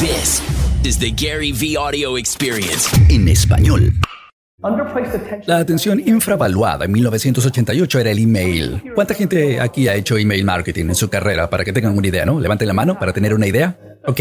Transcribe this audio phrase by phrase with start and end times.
[0.00, 0.40] This
[0.84, 2.88] is the Gary V Audio Experience.
[3.08, 3.92] En español.
[5.46, 8.80] La atención infravaluada en 1988 era el email.
[8.94, 12.24] ¿Cuánta gente aquí ha hecho email marketing en su carrera para que tengan una idea,
[12.24, 12.38] no?
[12.38, 13.76] Levanten la mano para tener una idea.
[14.06, 14.20] Ok,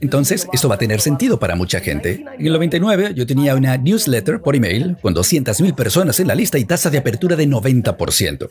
[0.00, 2.24] entonces esto va a tener sentido para mucha gente.
[2.38, 6.58] En el 99 yo tenía una newsletter por email con 200.000 personas en la lista
[6.58, 8.48] y tasa de apertura de 90%.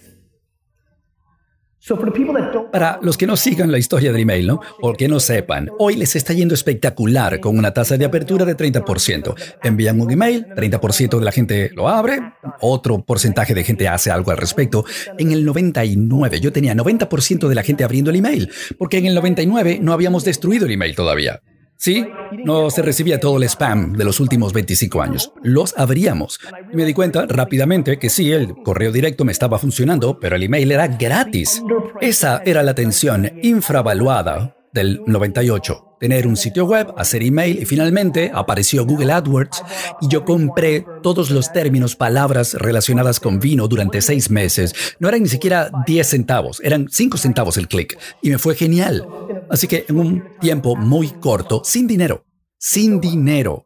[2.71, 4.59] Para los que no sigan la historia del email, ¿no?
[4.81, 8.57] O que no sepan, hoy les está yendo espectacular con una tasa de apertura de
[8.57, 9.35] 30%.
[9.63, 12.19] Envían un email, 30% de la gente lo abre,
[12.61, 14.85] otro porcentaje de gente hace algo al respecto.
[15.17, 19.15] En el 99 yo tenía 90% de la gente abriendo el email, porque en el
[19.15, 21.41] 99 no habíamos destruido el email todavía.
[21.77, 22.07] Sí,
[22.43, 25.31] no se recibía todo el spam de los últimos 25 años.
[25.43, 26.39] Los abríamos.
[26.73, 30.71] me di cuenta rápidamente que sí, el correo directo me estaba funcionando, pero el email
[30.71, 31.63] era gratis.
[32.01, 38.31] Esa era la atención infravaluada del 98 tener un sitio web, hacer email y finalmente
[38.33, 39.63] apareció Google AdWords
[40.01, 44.73] y yo compré todos los términos, palabras relacionadas con vino durante seis meses.
[44.99, 49.07] No eran ni siquiera 10 centavos, eran 5 centavos el clic y me fue genial.
[49.49, 52.25] Así que en un tiempo muy corto, sin dinero,
[52.57, 53.65] sin dinero,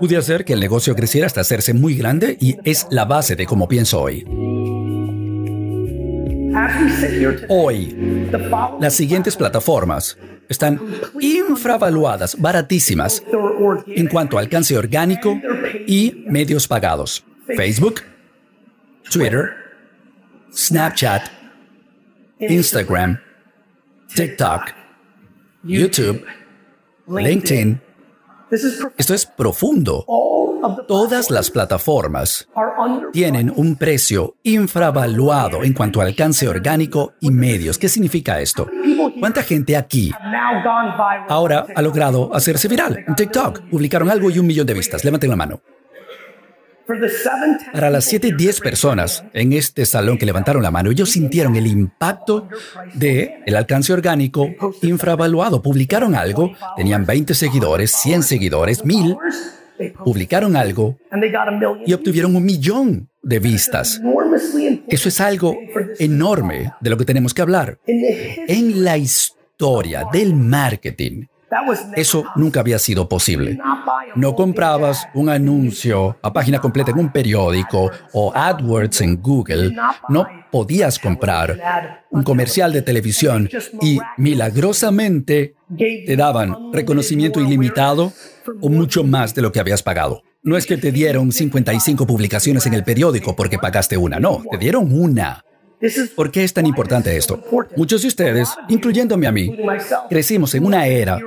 [0.00, 3.46] pude hacer que el negocio creciera hasta hacerse muy grande y es la base de
[3.46, 4.24] cómo pienso hoy.
[7.48, 8.28] Hoy,
[8.80, 10.16] las siguientes plataformas
[10.48, 10.80] están
[11.20, 13.22] infravaluadas, baratísimas,
[13.86, 15.40] en cuanto a alcance orgánico
[15.86, 17.24] y medios pagados.
[17.56, 18.02] Facebook,
[19.10, 19.50] Twitter,
[20.52, 21.28] Snapchat,
[22.40, 23.18] Instagram,
[24.14, 24.62] TikTok,
[25.62, 26.24] YouTube,
[27.08, 27.80] LinkedIn.
[28.96, 30.04] Esto es profundo.
[30.88, 32.48] Todas las plataformas
[33.12, 37.78] tienen un precio infravaluado en cuanto a alcance orgánico y medios.
[37.78, 38.68] ¿Qué significa esto?
[39.18, 40.12] ¿Cuánta gente aquí
[41.28, 43.04] ahora ha logrado hacerse viral?
[43.06, 45.04] En TikTok publicaron algo y un millón de vistas.
[45.04, 45.60] Levanten la mano.
[47.72, 51.66] Para las 7, 10 personas en este salón que levantaron la mano, ellos sintieron el
[51.66, 52.48] impacto
[52.94, 54.48] de el alcance orgánico
[54.82, 55.62] infravaluado.
[55.62, 59.16] Publicaron algo, tenían 20 seguidores, 100 seguidores, 1000
[60.04, 60.98] publicaron algo
[61.84, 64.00] y obtuvieron un millón de vistas.
[64.88, 65.56] Eso es algo
[65.98, 67.78] enorme de lo que tenemos que hablar.
[67.86, 71.26] En la historia del marketing,
[71.94, 73.58] eso nunca había sido posible.
[74.14, 79.76] No comprabas un anuncio a página completa en un periódico o AdWords en Google.
[80.08, 83.48] No podías comprar un comercial de televisión
[83.80, 88.12] y milagrosamente te daban reconocimiento ilimitado
[88.60, 90.22] o mucho más de lo que habías pagado.
[90.42, 94.58] No es que te dieron 55 publicaciones en el periódico porque pagaste una, no, te
[94.58, 95.44] dieron una.
[96.14, 97.42] ¿Por qué es tan importante esto?
[97.76, 99.56] Muchos de ustedes, incluyéndome a mí,
[100.08, 101.18] crecimos en una era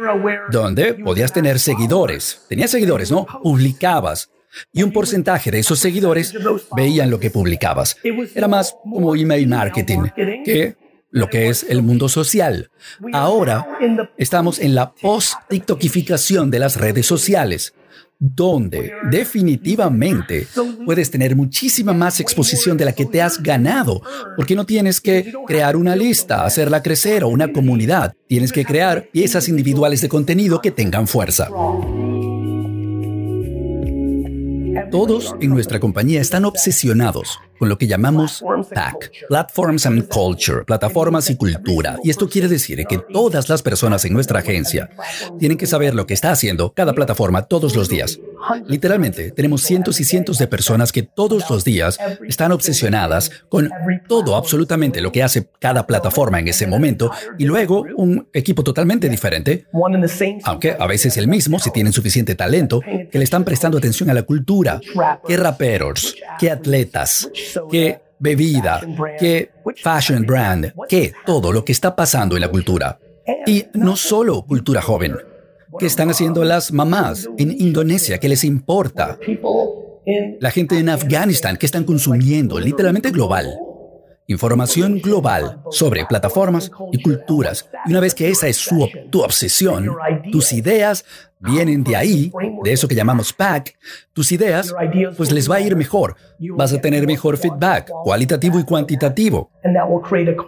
[0.52, 2.46] donde podías tener seguidores.
[2.50, 3.26] Tenías seguidores, ¿no?
[3.44, 4.32] Publicabas.
[4.74, 6.34] Y un porcentaje de esos seguidores
[6.76, 7.98] veían lo que publicabas.
[8.34, 10.08] Era más como email marketing
[10.44, 10.76] que
[11.12, 12.72] lo que es el mundo social.
[13.14, 13.68] Ahora
[14.18, 17.74] estamos en la post-tiktokificación de las redes sociales
[18.20, 20.46] donde definitivamente
[20.86, 24.02] puedes tener muchísima más exposición de la que te has ganado,
[24.36, 29.10] porque no tienes que crear una lista, hacerla crecer o una comunidad, tienes que crear
[29.12, 31.50] piezas individuales de contenido que tengan fuerza.
[34.92, 38.44] Todos en nuestra compañía están obsesionados con lo que llamamos
[38.74, 41.98] PAC, Platforms and Culture, plataformas y cultura.
[42.04, 44.90] Y esto quiere decir que todas las personas en nuestra agencia
[45.38, 48.20] tienen que saber lo que está haciendo cada plataforma todos los días.
[48.68, 53.70] Literalmente, tenemos cientos y cientos de personas que todos los días están obsesionadas con
[54.08, 59.10] todo, absolutamente lo que hace cada plataforma en ese momento y luego un equipo totalmente
[59.10, 59.66] diferente,
[60.44, 64.14] aunque a veces el mismo si tienen suficiente talento, que le están prestando atención a
[64.14, 64.80] la cultura,
[65.28, 67.30] que raperos, que atletas,
[67.72, 68.82] que bebida,
[69.20, 73.00] que fashion brand, que todo lo que está pasando en la cultura.
[73.46, 75.16] Y no solo cultura joven.
[75.78, 78.18] ¿Qué están haciendo las mamás en Indonesia?
[78.18, 79.20] ¿Qué les importa?
[80.40, 82.60] La gente en Afganistán, ¿qué están consumiendo?
[82.60, 83.60] Literalmente global.
[84.30, 87.68] Información global sobre plataformas y culturas.
[87.88, 88.70] Y una vez que esa es
[89.10, 89.90] tu obsesión,
[90.32, 91.04] tus ideas
[91.40, 92.32] vienen de ahí,
[92.64, 93.76] de eso que llamamos pack,
[94.14, 94.74] tus ideas,
[95.16, 96.16] pues les va a ir mejor.
[96.56, 99.50] Vas a tener mejor feedback, cualitativo y cuantitativo.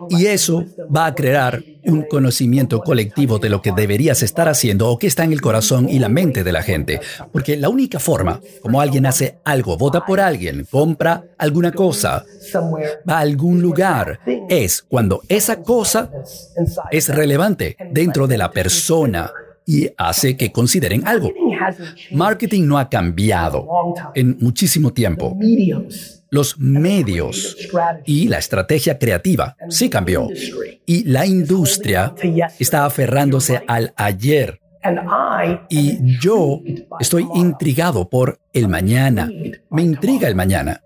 [0.09, 4.99] Y eso va a crear un conocimiento colectivo de lo que deberías estar haciendo o
[4.99, 6.99] que está en el corazón y la mente de la gente.
[7.31, 12.23] Porque la única forma como alguien hace algo, vota por alguien, compra alguna cosa,
[13.09, 13.61] va a algún
[14.49, 16.11] es cuando esa cosa
[16.91, 19.31] es relevante dentro de la persona
[19.65, 21.31] y hace que consideren algo.
[22.11, 23.67] Marketing no ha cambiado
[24.15, 25.37] en muchísimo tiempo.
[26.29, 27.57] Los medios
[28.05, 30.27] y la estrategia creativa sí cambió.
[30.85, 32.13] Y la industria
[32.59, 34.59] está aferrándose al ayer.
[35.69, 36.61] Y yo
[36.99, 39.29] estoy intrigado por el mañana.
[39.69, 40.81] Me intriga el mañana.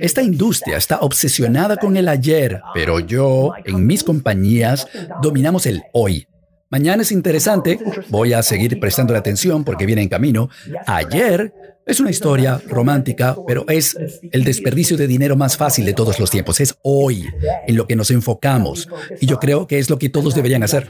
[0.00, 4.86] Esta industria está obsesionada con el ayer, pero yo, en mis compañías,
[5.22, 6.26] dominamos el hoy.
[6.70, 10.48] Mañana es interesante, voy a seguir prestando atención porque viene en camino.
[10.86, 11.52] Ayer
[11.84, 13.96] es una historia romántica, pero es
[14.30, 16.60] el desperdicio de dinero más fácil de todos los tiempos.
[16.60, 17.26] Es hoy
[17.66, 18.88] en lo que nos enfocamos.
[19.20, 20.86] Y yo creo que es lo que todos deberían hacer.